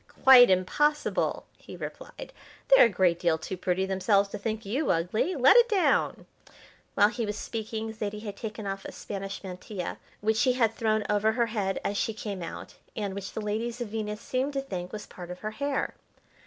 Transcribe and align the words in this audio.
"Quite 0.23 0.49
impossible!" 0.49 1.45
he 1.59 1.77
replied. 1.77 2.33
"They're 2.69 2.85
a 2.87 2.89
great 2.89 3.19
deal 3.19 3.37
too 3.37 3.55
pretty 3.55 3.85
themselves 3.85 4.29
to 4.29 4.39
think 4.39 4.65
you 4.65 4.89
ugly. 4.89 5.35
Let 5.35 5.57
it 5.57 5.69
down!" 5.69 6.25
While 6.95 7.09
he 7.09 7.23
was 7.23 7.37
speaking 7.37 7.93
Zaidie 7.93 8.23
had 8.23 8.35
taken 8.35 8.65
off 8.65 8.83
a 8.83 8.93
Spanish 8.93 9.43
mantilla 9.43 9.99
which 10.19 10.37
she 10.37 10.53
had 10.53 10.73
thrown 10.73 11.03
over 11.07 11.33
her 11.33 11.45
head 11.53 11.79
as 11.83 11.97
she 11.97 12.15
came 12.15 12.41
out, 12.41 12.73
and 12.95 13.13
which 13.13 13.33
the 13.33 13.41
ladies 13.41 13.79
of 13.79 13.89
Venus 13.89 14.19
seemed 14.21 14.53
to 14.53 14.61
think 14.61 14.91
was 14.91 15.05
part 15.05 15.29
of 15.29 15.41
her 15.41 15.51
hair. 15.51 15.93